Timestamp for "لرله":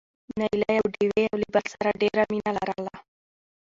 2.57-2.93